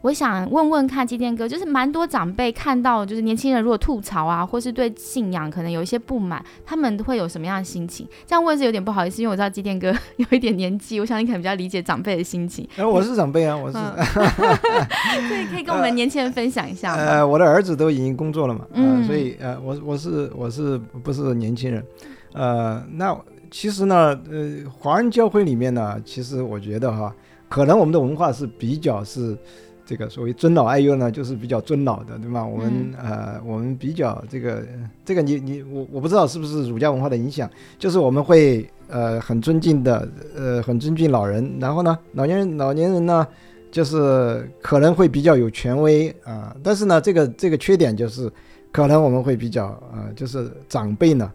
[0.00, 8.06] 我想问问看，基天哥，就是蛮多长辈看到，就是年轻人如果吐槽啊，或是对信仰可能有一些不满，他们会有什么样的心情？
[8.26, 12.68] 这样问是有点不好意思，因为我知道基天哥 有一点年纪，我想你可能比较理解长辈的心情。
[12.76, 13.78] 哎，我是长辈啊，我是。
[15.28, 16.94] 对，可以跟我们年轻人分享一下。
[16.94, 21.84] 呃，我的儿子都已经工作了嘛，嗯，所以呃，我我是我是不是年轻人？
[22.32, 23.16] 呃，那
[23.50, 27.14] 其实呢，呃，华人教会里面呢，其实我觉得哈。
[27.48, 29.36] 可能我们的文化是比较是
[29.84, 32.46] 这个所谓尊老爱幼呢，就是比较尊老的，对吗？
[32.46, 34.64] 我们呃，我们比较这个
[35.04, 43.26] 这个你你我我不知道是不是儒家文化的影响，就是我们会呃很尊敬的呃很尊敬老人，然后呢老年人老年人呢
[43.72, 48.30] 就是可能会比较有权威啊，但是呢这个这个缺点就是
[48.70, 51.32] 可能我们会比较呃就是长辈呢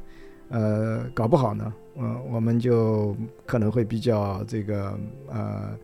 [0.49, 3.13] 呃搞不好呢呃我们就
[3.45, 4.97] 可能会比较这个
[5.29, 5.77] 呃。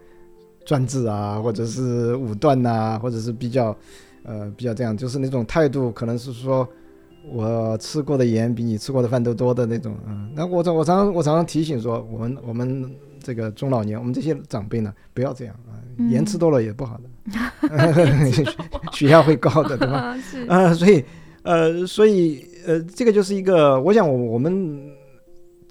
[0.66, 3.76] 专制啊，或者是武断呐，或者是比较，
[4.24, 6.68] 呃，比较这样，就是那种态度，可能是说，
[7.32, 10.32] 我吃过的盐比你吃过的饭都多的那种嗯。
[10.36, 12.90] 那我常我常我常常提醒说，我们我们
[13.22, 15.76] 这个中老年，我们这些长辈呢，不要这样啊，
[16.10, 17.10] 盐吃多了也不好的，
[18.94, 20.18] 血压会高的，对吧？
[20.24, 21.04] 是啊，所以
[21.44, 24.93] 呃，所以呃，这个就是一个，我想我我们。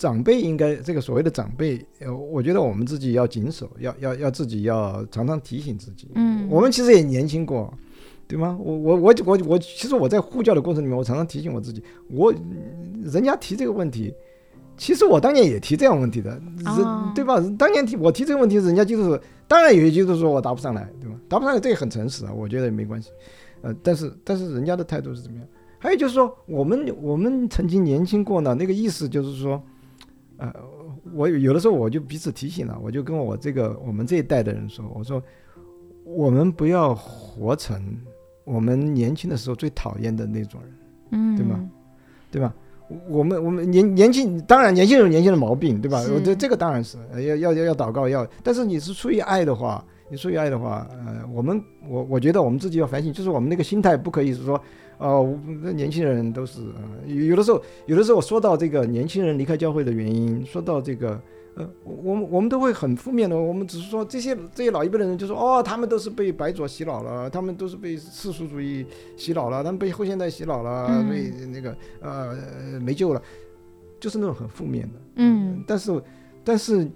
[0.03, 6.09] 长辈应该这个所谓的长辈，呃，我觉得我们自己要谨守，要要要自己要常常提醒自己。
[6.17, 7.73] 嗯，我们其实也年轻过，
[8.27, 8.59] 对吗？
[8.61, 12.35] 我我我我我，其实我在呼叫的过程里面，我常常提醒我自己，我
[13.05, 14.13] 人家提这个问题，
[14.77, 17.39] 其实我当年也提这样问题的，人对吧？
[17.57, 21.17] 当年提我提这个问题，人家就是当然有些就是说我答不上来，对吧？
[21.29, 23.11] 答不上来这个很诚实啊，我觉得也没关系。
[23.61, 25.47] 呃，但是但是人家的态度是怎么样？
[25.79, 29.63] 还有就是说，我们我们曾经年轻过呢，那个意思就是说。
[30.43, 30.53] 呃，
[31.15, 35.23] 我有的时候我就彼此提醒了，我就跟我这个我们这一代的人说，我说
[36.05, 37.81] 我们不要活成
[38.45, 40.73] 我们年轻的时候最讨厌的那种人，
[41.13, 41.71] 嗯，对吗？
[42.33, 42.53] 对吧？
[43.09, 46.03] 我们我们年年轻，当然年轻人有年轻的毛病，对吧？
[46.13, 54.63] 我这这个当然是要要要要祷告要，但是你是出于爱的话，你出于爱的话，呃，我们我我觉得我们自己要反省，就是我们那个心态不可以是说。
[54.99, 61.21] 哦，那年轻人都是呃，有有的时候，有的时候说到这个年轻人离开教会的原因，说到这个，
[61.57, 63.37] 呃，我们我们都会很负面的。
[63.37, 73.21] 我们只是说这些这些老一辈的人就说，哦，他们都是被白左洗脑了，他们都是被世俗主义洗脑了，他们被后现代洗脑了，被那个呃没救了，
[73.99, 75.01] 就是那种很负面的。
[75.17, 76.03] 嗯，但是
[76.45, 76.89] 但是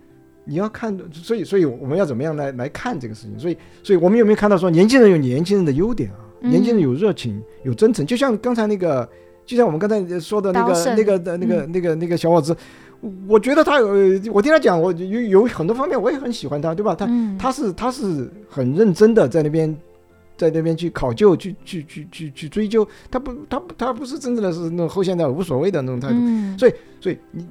[0.46, 3.38] 你要看，所以所以我们要怎么样来来看这个事情？
[3.38, 6.24] 所以所以我们有没有看到说年轻人有年轻人的优点啊？
[6.40, 9.08] 年轻人有热情，有真诚，就像刚才那个，
[9.44, 12.56] 就像我们刚才说的那个、那个的、那个、那个、那个小伙子，
[13.26, 13.88] 我觉得他有，
[14.32, 16.94] 我听他讲，我有有很多方面我也很喜欢他，对吧？
[16.94, 19.74] 他他是他是很认真的在那边，
[20.36, 26.16] 在那边去考究、去去去去去追究，他不他不他不是真正的是那种后现代无所谓的那种态度。
[26.58, 27.44] 所以所以你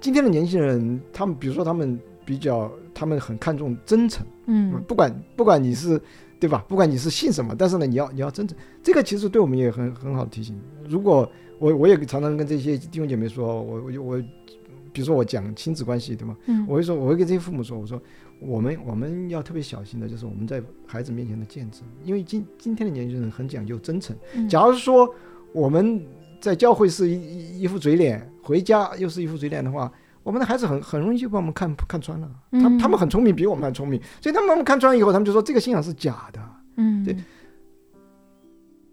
[0.00, 6.00] 今天的年轻人，他们比如说他们比较，他们很看重真诚，嗯，不管不管你是。
[6.40, 6.64] 对吧？
[6.68, 10.56] 不管你是信什么，但是呢，你要你要真诚，这个其实对我们也很很好的提醒。
[10.88, 14.22] 如果我我也常常跟这些弟兄姐妹说，我我我，
[14.92, 16.36] 比如说我讲亲子关系，对吗？
[16.46, 18.00] 嗯，我会说，我会跟这些父母说，我说
[18.38, 24.16] 我们我们要特别小心的，就是我们在孩子面前的见证，因为今今天的年轻人很讲究真诚。
[24.48, 25.12] 假如说
[25.52, 26.00] 我们
[26.40, 29.90] 在教会是一一副嘴脸，回家又是一副嘴脸的话。
[30.24, 36.40] 我们的孩子很很容易就把我们看看穿了，他他们很聪明，比我们还聪明，所以他们看穿以后，他们就说这个信仰是假的。
[36.76, 37.16] 嗯，对，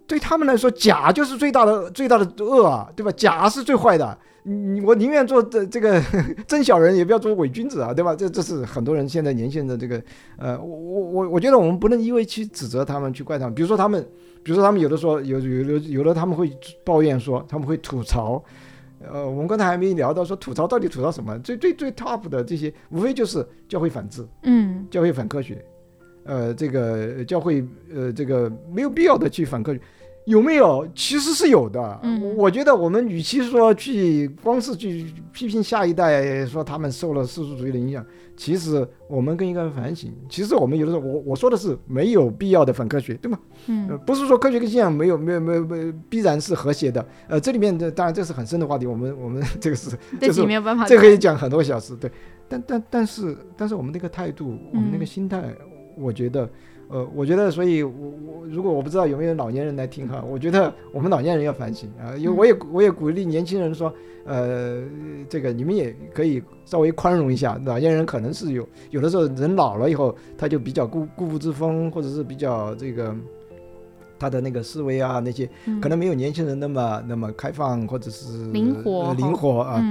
[0.07, 3.11] 对他们来说，假就是最大的最大的恶啊，对吧？
[3.17, 4.17] 假是最坏的。
[4.43, 6.01] 你我宁愿做这 这个
[6.47, 8.15] 真小人，也不要做伪君子啊，对吧？
[8.15, 10.01] 这这是很多人现在年轻人的这个
[10.37, 13.53] 呃，我我我我觉得我们不能因为去指责他们，去怪他们。
[13.53, 14.07] 比如说他们，
[14.45, 18.41] 比如说他们有的说有有有有的他们会抱怨说，他们会吐槽。
[19.11, 21.37] 呃，我们刚才还没聊到说吐槽到底吐槽什么？
[21.39, 25.65] 最最最 top 的这些，无非就是教会反制，嗯，教会反科学，
[26.25, 29.81] 呃，这个教会呃，这个没有必要的去反科学。
[30.25, 30.87] 有没有？
[30.93, 31.99] 其实是有的。
[32.03, 38.03] 嗯，我觉得我们与其说去光是去批评下一代，说他们受了世俗主义的影响，
[38.35, 40.11] 其实我们更应该反省。
[40.27, 43.37] 其实我们有的时候，我我说的是没有必要的反科学，对吗？
[43.67, 47.05] 嗯，不是说科学跟信仰没有没有没有没有必然是和谐的。
[47.27, 51.95] 呃，这里面的当然这是很深的话题，我们我们 这个是就是没有办法，这可以讲很多小时。
[51.95, 52.11] 对，
[52.49, 55.55] 但但但是但是我们那个态度，我们那个心态，
[55.97, 56.49] 我觉得。
[56.87, 57.91] 呃，我觉得，所以，我
[58.27, 63.91] 我如果我不知道有没有老年人来听哈，我觉得我们老年人要反省啊，因为我也我也鼓励年轻人说，
[64.23, 64.83] 呃，
[65.27, 73.15] 这个你们也可以稍微宽容一下，老年人可能是有有的时候人老了以后，他就比较固固步自封，或者是比较这个
[74.19, 75.49] 他的那个思维啊那些，
[75.81, 79.83] 可能没有年轻人那么那么开放或者是灵活灵活啊，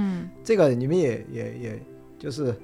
[0.45, 1.81] 这个你们也也也
[2.17, 2.55] 就是。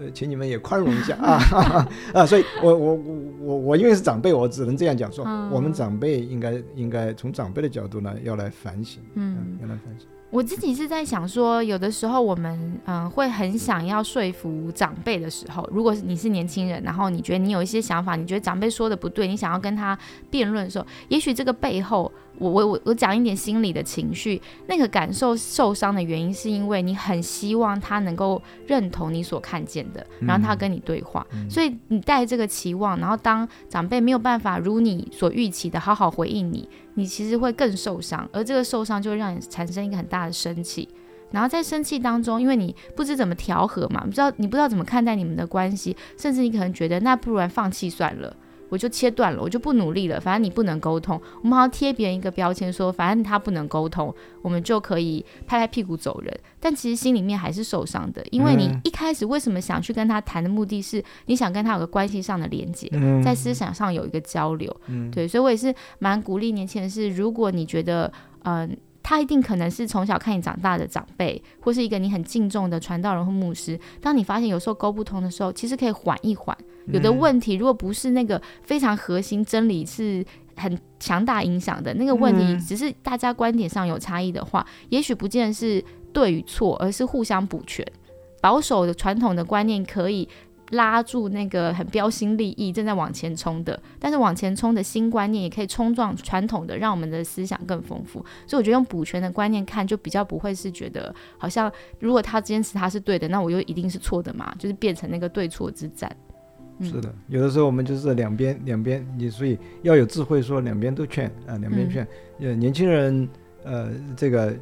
[0.00, 2.26] 呃，请你们也宽容一下啊 啊！
[2.26, 10.06] 所以，我我我我我因为是长辈，我只能这样讲说，我们长辈应该应该从长辈的角度呢，要来反省，嗯，要来反省。
[10.30, 19.98] 我自己是在想说，有的时候我们嗯会很想要说服长辈的时候，如果是你是年轻人，然后你觉得你有一些想法，你觉得长辈说的不对，你想要跟他
[20.30, 22.12] 辩论的时候，也许这个背后。
[22.40, 40.88] 我我我我讲一点心理的情绪，那个感受受伤的原因，是因为你很希望他能够认同你所看见的，然后他跟你对话，所以你带这个期望，然后当长辈没有办法如你所预期的好好回应你，你其实会更受伤，而这个受伤就会让你产生一个很大的生气，
[41.30, 48.36] 然后在生气当中，因为你不知怎么调和嘛，不知道你不知道怎么看待你们的关系，甚至你可能觉得那不然放弃算了。
[48.68, 50.20] 我就切断了，我就不努力了。
[50.20, 56.40] 反正你不能沟通，我们好像贴别人一个标签，说反正他不能沟通，我们就可以拍拍屁股走人。
[56.60, 62.90] 但其实心里面还是受伤的，因为你一开始为什么想去跟他谈的目的是你想跟他有个关系上的连接，
[63.24, 64.74] 在思想上有一个交流。
[65.12, 68.12] 对，所以我也是蛮鼓励年轻人，是如果你觉得，
[68.44, 68.76] 嗯。
[69.00, 73.80] 他一定可能是从小看你长大的长辈，或是一个你很敬重的传道人或牧师。
[74.02, 76.54] 当你发现有时候沟不通的时候，其实可以缓一缓。
[76.92, 80.24] 有的问题如果不是那个非常核心真理是
[80.56, 87.86] 很强大影响的那个问题，只是大家观点上有差异的话，也许不见得是对与错，而是互相补全。
[88.40, 90.28] 保守的传统的观念可以。
[90.72, 98.22] 拉住那个很标新立异、正在往前冲的，但是往前冲的新观念也可以冲撞传统的，让我们的思想更丰富。
[98.46, 106.14] 所以我觉得用补全的观念看，就比较不会是觉得好像如果他坚持他是对的，那我又一定是错的嘛，就是变成那个对错之战。
[106.80, 112.06] 是的，有的时候我们就是两边两边，你所以要有智慧，说两边都劝啊，两边劝。
[112.40, 113.28] 呃，年轻人，
[113.64, 114.54] 呃，这个。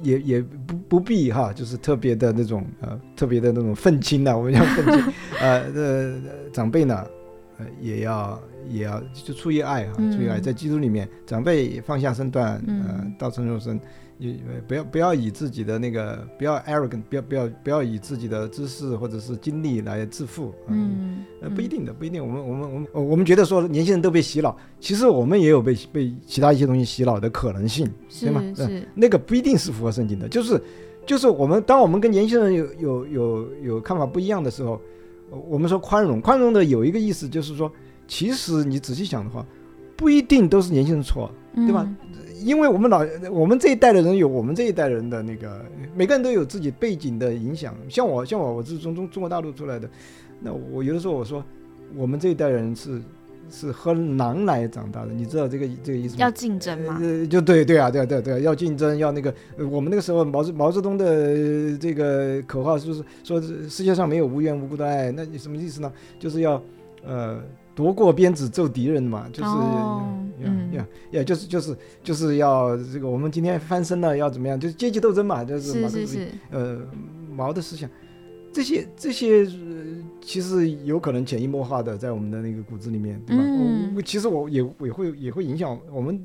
[0.00, 6.14] 也也不不必哈，就是特别的那种呃，特别的那种愤青呐，我们叫愤青， 呃呃，
[6.52, 7.04] 长辈呢，
[7.58, 13.78] 呃也要也要就出于爱哈，出于爱，在基督里面，长辈放下身段，呃，道成肉身。
[14.18, 20.54] 你不要不要以自己的那个不要 arrogant，不要不要不要以自己的知识或者是经历来自负。
[20.68, 22.24] 嗯，呃，不一定的，不一定。
[22.24, 28.40] 我们我们我们我们觉得说年轻人都被洗脑，其实我们也有被被其他一些东西洗脑的可能性，对吗？
[28.54, 30.62] 是那个不一定是符合圣经的，就是
[31.04, 34.80] 就是我们当我们跟年轻人有有有有看法不一样的时候，
[35.48, 37.70] 我们说宽容，宽容的有一个意思就是说，
[38.06, 39.44] 其实你仔细想的话，
[40.02, 41.88] 不一定都是年轻人错，对吧？
[42.42, 47.72] 因为我们老我们这一代的人有我们这一代人的那个，每个人都有自己背景的影响。
[47.88, 49.88] 像我，像我，我是从中中国大陆出来的，
[50.40, 51.44] 那我有的时候我说，
[51.94, 53.00] 我们这一代人是
[53.48, 56.22] 是喝狼奶长大的，你知道这个这个意思吗？
[56.22, 56.98] 要竞争吗？
[57.00, 59.32] 呃，就对对啊，对啊对对，要竞争，要那个。
[59.70, 65.92] 我们那个时候毛泽毛泽东的这个口号就是说世界上没有无缘无故的爱，那你什么意思呢？
[66.18, 66.60] 就是要
[67.06, 67.40] 呃。
[67.74, 69.48] 夺过鞭子揍敌人嘛，就是，
[70.44, 74.60] 呀，呀，呀，就是就是就是要这个，我们今天翻身了，要怎么样？
[74.60, 76.80] 就是阶级斗争嘛，就是毛是是，呃，
[77.34, 77.88] 毛的思想，
[78.52, 79.84] 这些这些呃
[80.20, 83.42] 其实有可能潜移默化的在我们的那个骨子里面，对吧？
[83.42, 86.22] 嗯，其实我也也会也会影响我们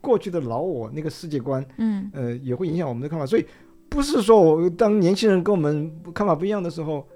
[0.00, 3.26] 过去的老我那个世界观，嗯，呃，也会影响我们的看法。
[3.26, 3.44] 所以
[3.90, 7.06] 不是说我当年轻人跟我们看法不一样的时候。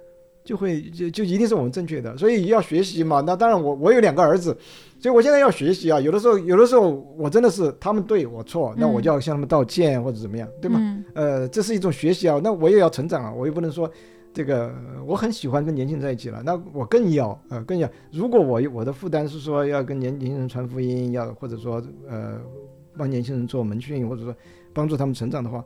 [0.42, 3.20] 就会就就一定是我们正确的，所以要学习嘛。
[3.20, 4.56] 那当然，我我有两个儿子，
[4.98, 6.00] 所以我现在要学习啊。
[6.00, 11.04] 有的时候，有的时候我真的是他们对我错，那我就要向他们道歉或者怎么样，对吗？
[11.14, 12.40] 呃，这是一种学习啊。
[12.42, 13.88] 那我也要成长啊，我也不能说
[14.32, 14.74] 这个
[15.06, 17.88] 我很喜欢跟年轻人在一起了，那我更要呃更要。
[18.10, 22.40] 如果我我的负担是说要跟年轻人传福音，要或者说呃
[22.96, 24.34] 帮年轻人做门训，或者说
[24.72, 25.62] 帮助他们成长的话。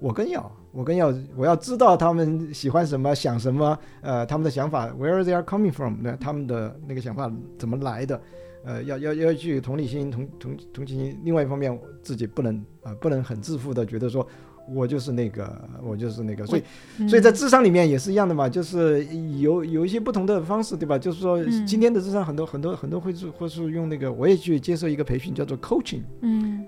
[0.00, 8.20] 我更要，我更要，我要知道他们喜欢什么，想什么，呃，他们的想法，where they are coming from，那他们的那个想法怎么来的？
[8.64, 11.18] 呃，要要要去同理心、同同同情心。
[11.24, 14.26] 另外一方面，自己不能啊，不能很自负的觉得说，
[14.74, 16.44] 我就是那个，我就是那个。
[16.44, 19.04] 所以，所以在智商里面也是一样的嘛，就是
[19.38, 20.98] 有有一些不同的方式，对吧？
[20.98, 26.66] 就是说，今天的智商很多很多很多会是会是用那个，我也去接受一个培训，叫做 coaching，嗯，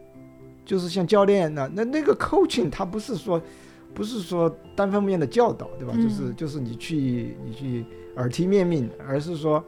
[0.71, 3.43] 就是像教练那那那个 coaching，它不是说
[3.93, 5.93] 不是说单方面的教导，对吧？
[5.97, 7.85] 就是就是你去你去
[8.17, 9.65] 耳提面命，而是说。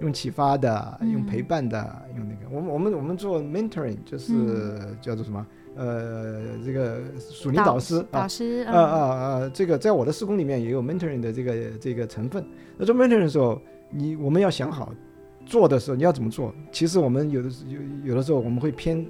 [0.00, 1.78] 用启发的，用陪伴的，
[2.18, 5.46] 用那个，我们我们我们做 mentoring 就是叫做什么？
[5.74, 12.44] 呃，这个属灵导师，导师，啊啊啊，这个在我的施工里面也有 mentoring 的这个这个成分。
[12.76, 14.92] 那做 mentoring 的时候，你我们要想好
[15.46, 16.54] 做的时候你要怎么做。
[16.70, 19.06] 其实我们有的有有的时候我们会偏，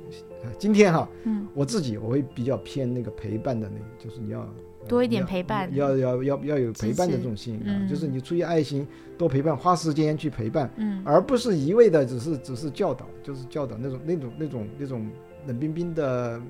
[0.59, 4.47] 今天哈，嗯，我自己我会比较偏那个陪伴的那个，就是你要。
[4.89, 8.87] 多一点陪伴，要要要要有陪伴的这种心啊，就是你出于爱心
[9.19, 15.11] 多陪伴，花时间去陪伴，嗯，而不是一味的只是只是教导，就是教导那种那种那种那种
[15.49, 16.41] 冷冰冰的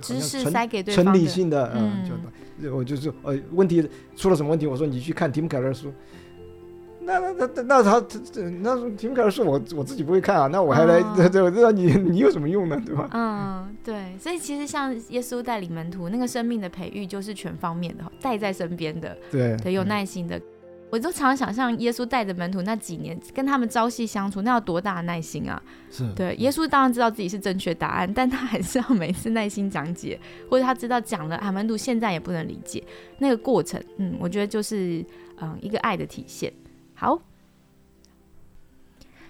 [0.00, 5.92] 知识塞给对方纯理性的嗯教导，我就是呃问题出了什么问题，我说你去看提姆凯勒书。
[7.08, 12.80] 那那那那他这这那提姆凯勒书我我自己不会看啊，那我还来这这这你 你有什么用呢？
[12.84, 13.08] 对吧？
[13.12, 20.40] 嗯，对，所以其实像耶稣带领门徒那个生命的培育，就是全方面的，带在身边的，对，对，有耐心的。
[20.90, 25.62] 我就常常想象耶稣带着门徒那几年，跟他们朝夕相处，那要多大的耐心啊！
[25.90, 32.82] 是对，耶稣当然知道自己是正确答案，但他还是要每次耐心讲解，或者他知道讲了，啊门徒现在也不能理解
[33.18, 33.78] 那个过程。
[33.98, 35.04] 嗯，我觉得就是
[35.42, 36.50] 嗯一个爱的体现。
[37.00, 37.16] 好，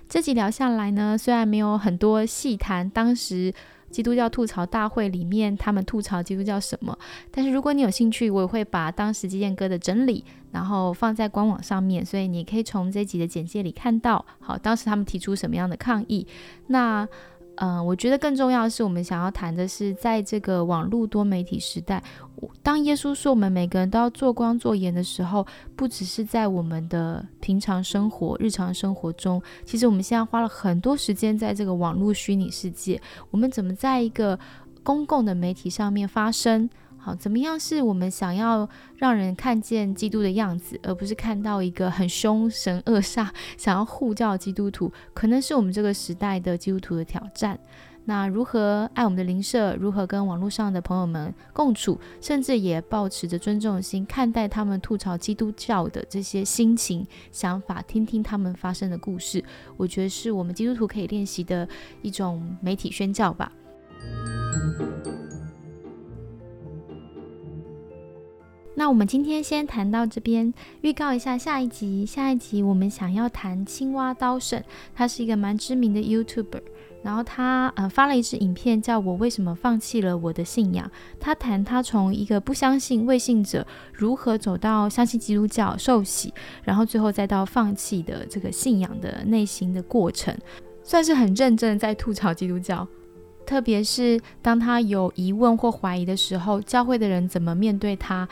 [0.09, 3.53] 这集聊下来呢，虽然没有很多细谈当时
[3.91, 6.99] 基督教吐槽大会里面他们吐槽基督教什么，
[7.31, 16.27] 但是如果你有兴趣，我也会把当时基建哥的整理，然后放在官网上面，所以你可以从这集的简介里看到，好，当时他们提出什么样的抗议，
[16.69, 17.07] 那。
[17.61, 22.01] 嗯，我觉得更重要的是，我们想要谈的是，在这个网络多媒体时代，
[22.63, 25.45] 当耶稣说我们每个人都要做光做盐的时候，
[25.75, 33.01] 不只是在我们的平常生活、日常生活中，其实我们现在花了很多时间在这个网络虚拟世界，
[33.33, 34.39] 我们怎么在一个
[34.85, 36.71] 公共的媒体上面发声？
[37.15, 44.93] 怎么样是我们想要让人看见基督的样子，而不是看到一个很凶神恶煞、想要护教基督徒？
[45.15, 47.59] 可能是我们这个时代的基督徒的挑战。
[48.05, 49.77] 那如何爱我们的邻舍？
[49.77, 52.01] 如何跟网络上的朋友们共处？
[52.23, 59.45] 甚至也保持着尊重心看待他们吐槽基督教的这些心情、想法，听听他们发生的故事。
[59.77, 61.69] 我觉得是我们基督徒可以练习的
[62.01, 63.53] 一种媒体宣教吧。
[68.79, 72.07] 那我们今天先谈到这边，预告一下下一集。
[72.07, 74.63] 下一集我们想要谈青蛙刀圣，
[74.95, 76.63] 他是一个蛮知名的 YouTuber，
[77.03, 80.89] 然后他呃发了一支影片，叫我为什么放弃了我的信仰。
[81.19, 90.33] 他谈他从一个不相信未信者，如何走到相信基督教受洗，然后最后再到放弃的这个信仰的内心的过程，
[90.85, 92.87] 算是很认真的在吐槽基督教。
[93.45, 98.29] 特别是当他有疑问或怀疑的时候，教会的人怎么面对他？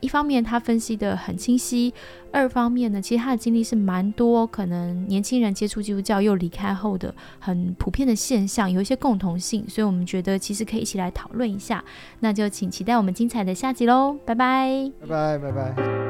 [0.00, 1.92] 一方面他分析的很清晰，
[2.30, 11.84] 二方面呢，其实他的经历是蛮多，可能年轻人接触基督教又离开后的很普遍的现象，有一些共同性，所以我们觉得其实可以一起来讨论一下。
[12.20, 16.09] 那就请期待我们精彩的下集喽，拜拜，拜拜，拜拜。